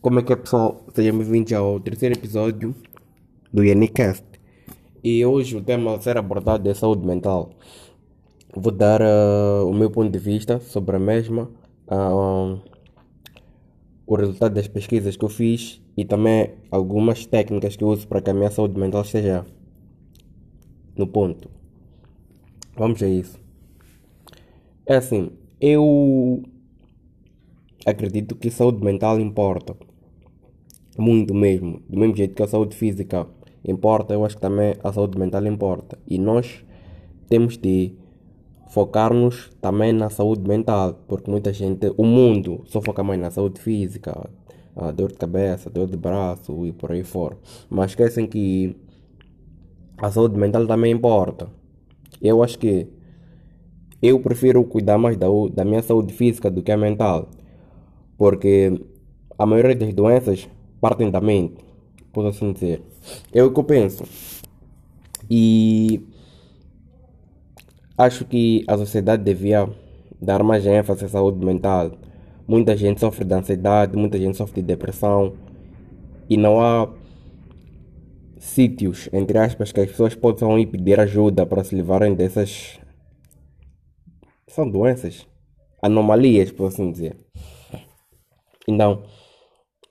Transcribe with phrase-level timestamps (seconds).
[0.00, 0.84] Como é que é pessoal?
[0.94, 2.74] Sejam bem-vindos ao terceiro episódio
[3.52, 4.24] do Yanicast.
[5.02, 7.50] E hoje o tema a ser abordado é saúde mental.
[8.54, 11.50] Vou dar uh, o meu ponto de vista sobre a mesma,
[11.88, 12.60] uh,
[14.06, 18.20] o resultado das pesquisas que eu fiz e também algumas técnicas que eu uso para
[18.20, 19.44] que a minha saúde mental esteja
[20.94, 21.50] no ponto.
[22.76, 23.40] Vamos a isso.
[24.84, 26.44] É assim, eu
[27.86, 29.76] acredito que saúde mental importa.
[30.98, 31.80] Muito mesmo.
[31.88, 33.26] Do mesmo jeito que a saúde física
[33.64, 35.98] importa, eu acho que também a saúde mental importa.
[36.06, 36.64] E nós
[37.28, 37.94] temos de
[38.68, 43.60] focar-nos também na saúde mental, porque muita gente, o mundo só foca mais na saúde
[43.60, 44.28] física,
[44.74, 47.38] a dor de cabeça, dor de braço e por aí fora.
[47.70, 48.76] Mas esquecem que
[49.98, 51.48] a saúde mental também importa.
[52.20, 52.88] Eu acho que
[54.02, 57.30] eu prefiro cuidar mais da, da minha saúde física do que a mental,
[58.16, 58.72] porque
[59.38, 60.48] a maioria das doenças
[60.80, 61.64] partem da mente,
[62.12, 62.82] posso assim dizer.
[63.32, 64.04] É o que eu penso.
[65.28, 66.00] E
[67.96, 69.68] acho que a sociedade devia
[70.20, 71.92] dar mais ênfase à saúde mental.
[72.46, 75.34] Muita gente sofre de ansiedade, muita gente sofre de depressão
[76.28, 76.88] e não há
[78.38, 82.78] sítios, entre aspas, que as pessoas possam ir pedir ajuda para se livrarem dessas.
[84.46, 85.26] São doenças,
[85.82, 87.25] anomalias, por assim dizer.
[88.68, 89.04] Então,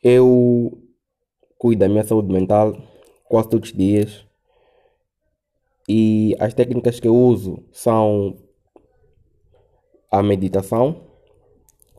[0.04, 0.78] eu
[1.58, 2.76] cuido da minha saúde mental
[3.28, 4.26] quase todos os dias
[5.88, 8.38] e as técnicas que eu uso são
[10.12, 11.04] a meditação.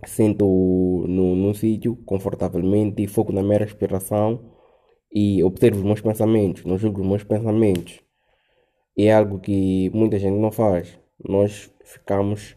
[0.05, 0.45] Sento
[1.09, 4.53] no, no sítio confortavelmente, foco na minha respiração
[5.13, 8.01] e observo os meus pensamentos, não julgo os meus pensamentos.
[8.97, 10.99] É algo que muita gente não faz.
[11.19, 12.57] Nós ficamos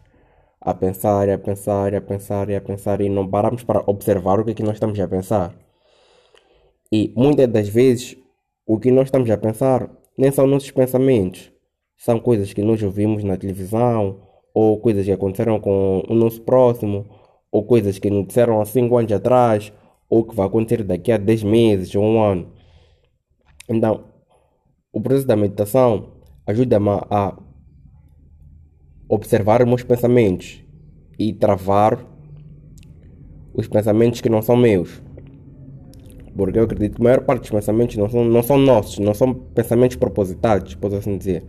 [0.60, 4.50] a pensar, a pensar, a pensar, a pensar e não paramos para observar o que
[4.50, 5.54] é que nós estamos a pensar.
[6.92, 8.16] E muitas das vezes
[8.66, 11.50] o que nós estamos a pensar nem são nossos pensamentos,
[11.96, 14.20] são coisas que nós ouvimos na televisão,
[14.52, 17.08] ou coisas que aconteceram com o nosso próximo,
[17.50, 19.72] ou coisas que nos disseram há 5 anos atrás,
[20.08, 22.52] ou que vai acontecer daqui a 10 meses ou um ano.
[23.68, 24.04] Então,
[24.92, 26.12] o processo da meditação
[26.46, 27.36] ajuda-me a
[29.10, 30.64] observar os meus pensamentos
[31.18, 31.98] e travar
[33.52, 35.02] os pensamentos que não são meus.
[36.36, 39.12] Porque eu acredito que a maior parte dos pensamentos não são, não são nossos, não
[39.12, 41.44] são pensamentos propositados, posso assim dizer.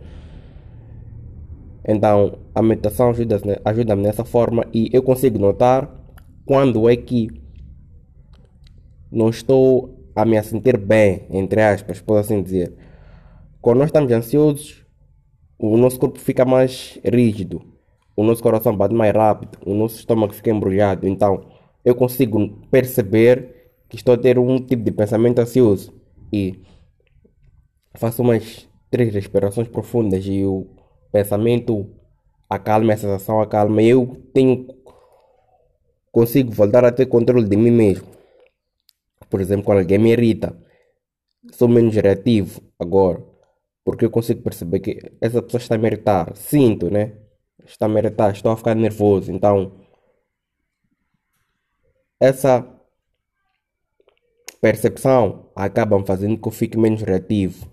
[1.86, 5.88] Então, a meditação ajuda-me ajuda nessa forma e eu consigo notar
[6.44, 7.30] quando é que
[9.10, 12.74] não estou a me sentir bem, entre aspas, posso assim dizer.
[13.60, 14.81] Quando nós estamos ansiosos,
[15.62, 17.62] o nosso corpo fica mais rígido,
[18.16, 21.06] o nosso coração bate mais rápido, o nosso estômago fica embrulhado.
[21.06, 21.46] Então,
[21.84, 25.94] eu consigo perceber que estou a ter um tipo de pensamento ansioso.
[26.32, 26.60] E
[27.94, 30.66] faço umas três respirações profundas e o
[31.12, 31.86] pensamento
[32.50, 33.82] acalma, a sensação acalma.
[33.82, 34.66] E eu tenho
[36.10, 38.06] consigo voltar a ter controle de mim mesmo.
[39.30, 40.56] Por exemplo, quando alguém me irrita,
[41.52, 43.22] sou menos reativo agora,
[43.84, 46.36] porque eu consigo perceber que essa pessoa está a me irritar.
[46.36, 47.18] Sinto, né?
[47.64, 49.32] Está a me irritar, estou a ficar nervoso.
[49.32, 49.80] Então,
[52.20, 52.64] essa
[54.60, 57.70] percepção acabam fazendo que eu fique menos reativo.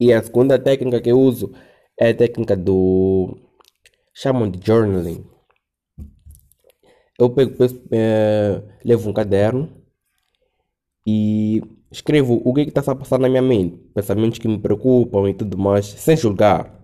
[0.00, 1.52] E a segunda técnica que eu uso
[1.98, 3.36] é a técnica do.
[4.14, 5.24] chamam de journaling.
[7.18, 7.52] Eu pego,
[7.92, 9.84] é, levo um caderno
[11.06, 11.60] e
[11.90, 15.56] escrevo o que está a passar na minha mente, pensamentos que me preocupam e tudo
[15.58, 16.74] mais, sem julgar.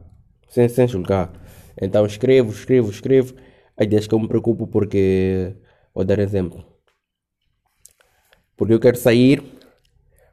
[0.48, 1.32] Sem, sem julgar.
[1.80, 3.34] Então escrevo, escrevo, escrevo.
[3.76, 5.56] As ideias que eu me preocupo porque.
[5.94, 6.74] Vou dar exemplo
[8.56, 9.42] porque eu quero sair,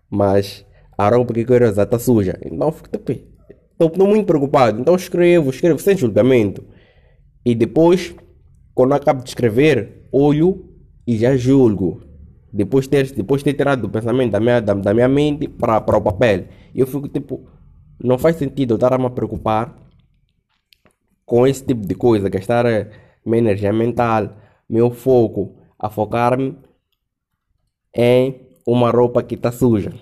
[0.09, 0.65] mas
[0.97, 2.37] a roupa que eu quero usar está suja.
[2.43, 2.89] Então fico
[3.79, 4.79] estou muito preocupado.
[4.79, 6.63] Então escrevo, escrevo sem julgamento.
[7.43, 8.13] E depois,
[8.73, 10.69] quando acabo de escrever, olho
[11.07, 12.03] e já julgo.
[12.53, 15.97] Depois de ter, depois ter tirado o pensamento da minha, da, da minha mente para,
[15.97, 16.45] o papel.
[16.75, 17.47] Eu fico tipo,
[18.03, 19.77] não faz sentido eu estar a me preocupar
[21.25, 22.65] com esse tipo de coisa, gastar
[23.25, 24.35] minha energia mental,
[24.69, 26.57] meu foco, a focar-me
[27.95, 29.93] em uma roupa que está suja.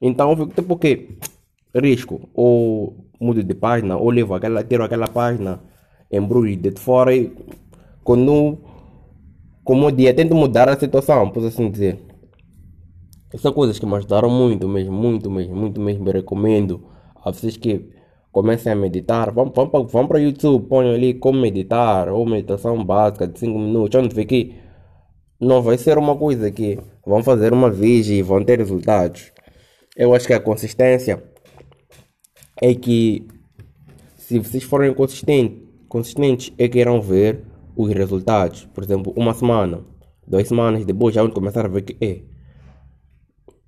[0.00, 1.18] Então eu fico tipo que
[1.74, 5.60] risco, ou mudo de página, ou levo aquela, tiro aquela página,
[6.10, 7.30] embrulho de fora e
[8.02, 8.58] quando
[9.64, 11.98] como dia tento mudar a situação, posso assim dizer.
[13.36, 16.08] São coisas que me ajudaram muito mesmo, muito mesmo, muito mesmo.
[16.08, 16.82] Eu recomendo
[17.24, 17.88] a vocês que
[18.32, 19.30] comecem a meditar.
[19.32, 23.58] Vão, vão, vão para o YouTube, ponham ali como meditar, ou meditação básica de 5
[23.58, 24.00] minutos.
[24.00, 24.56] Onde fiquei
[25.40, 29.32] não vai ser uma coisa que vão fazer uma vez e vão ter resultados.
[29.96, 31.22] Eu acho que a consistência
[32.60, 33.26] é que
[34.16, 35.58] se vocês forem consistentes,
[35.88, 37.44] consistentes é que irão ver
[37.82, 38.66] os resultados.
[38.74, 39.84] Por exemplo, uma semana,
[40.26, 42.22] duas semanas depois já vão começar a ver que é,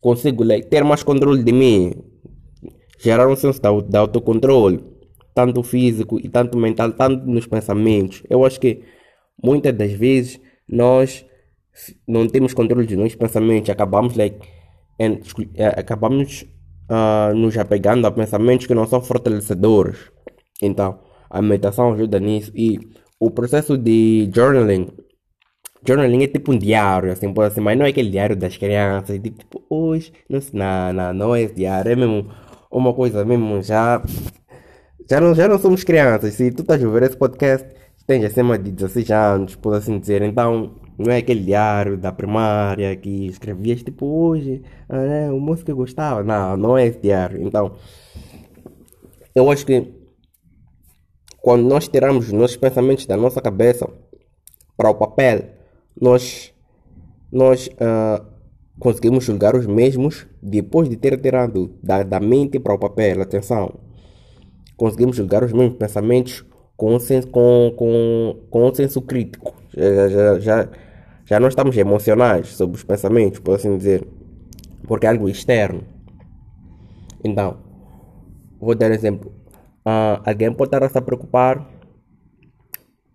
[0.00, 1.92] consigo ter mais controle de mim,
[2.98, 4.84] gerar um senso de, de autocontrole,
[5.34, 8.22] tanto físico e tanto mental, tanto nos pensamentos.
[8.28, 8.82] Eu acho que
[9.42, 11.24] muitas das vezes nós
[12.06, 14.36] não temos controle dos nossos pensamentos, acabamos like,
[15.00, 15.20] uh,
[15.76, 16.44] acabamos
[16.90, 19.98] uh, nos apegando a pensamentos que não são fortalecedores.
[20.60, 21.00] Então,
[21.30, 22.78] a meditação ajuda nisso e
[23.24, 24.88] o processo de journaling
[25.86, 29.20] journaling é tipo um diário, assim, pode assim, mas não é aquele diário das crianças,
[29.20, 32.28] tipo, tipo hoje, não, não, não, não é esse diário, é mesmo
[32.70, 34.02] uma coisa mesmo, já,
[35.08, 37.68] já não, já não somos crianças, se tu estás a ver esse podcast,
[38.06, 42.96] tens acima de 16 anos, por assim dizer, então, não é aquele diário da primária
[42.96, 46.22] que escrevias tipo hoje, ah, é, o moço que gostava.
[46.22, 47.42] Não, não é esse diário.
[47.42, 47.76] Então,
[49.34, 50.01] eu acho que
[51.42, 53.86] quando nós tiramos os nossos pensamentos da nossa cabeça
[54.76, 55.44] para o papel,
[56.00, 56.54] nós,
[57.32, 58.24] nós uh,
[58.78, 63.20] conseguimos julgar os mesmos depois de ter tirado da, da mente para o papel.
[63.20, 63.74] Atenção,
[64.76, 66.44] conseguimos julgar os mesmos pensamentos
[66.76, 69.52] com senso, com, com, com um senso crítico.
[69.76, 70.68] Já, já, já,
[71.24, 74.06] já não estamos emocionais sobre os pensamentos, por assim dizer,
[74.86, 75.82] porque é algo externo.
[77.24, 77.58] Então,
[78.60, 79.41] vou dar exemplo.
[79.84, 81.66] Uh, alguém pode estar a se preocupar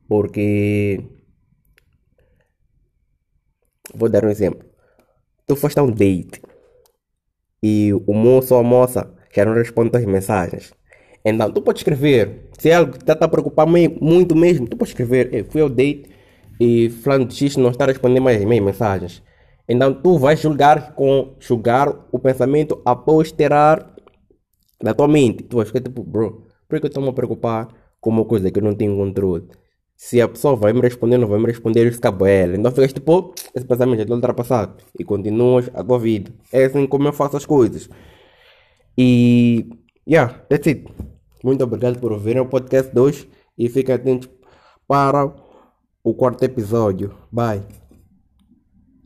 [0.07, 1.01] porque.
[3.93, 4.65] Vou dar um exemplo.
[5.45, 6.41] Tu foste a um date
[7.63, 10.73] e o moço ou a moça já não responde as mensagens.
[11.23, 12.49] Então, tu pode escrever.
[12.57, 15.45] Se é algo que está a preocupar muito mesmo, tu pode escrever.
[15.49, 16.09] fui ao date
[16.59, 19.23] e fulano X não está a responder mais as minhas mensagens.
[19.67, 23.93] Então tu vais julgar com julgar o pensamento após tirar
[24.81, 25.43] da tua mente.
[25.43, 27.67] Tu vais ficar tipo, bro, por que eu estou me a preocupar
[27.99, 29.47] com uma coisa que eu não tenho controle?
[29.95, 32.55] Se a pessoa vai me responder, não vai me responder, isso acaba ela.
[32.55, 34.83] Então ficas tipo, esse pensamento já está ultrapassado.
[34.99, 36.31] E continuas a tua vida.
[36.51, 37.89] É assim como eu faço as coisas.
[38.97, 39.67] E,
[40.07, 40.87] yeah, that's it.
[41.43, 43.27] Muito obrigado por ouvirem o podcast 2
[43.57, 44.29] e fiquem atentos
[44.87, 45.33] para
[46.03, 47.15] o quarto episódio.
[47.31, 47.63] Bye.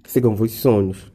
[0.05, 1.11] Sigam vos sonhos.